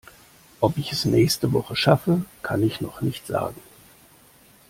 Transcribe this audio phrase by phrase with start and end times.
[0.61, 3.61] Ob ich es nächste Woche schaffe, kann ich noch nicht sagen.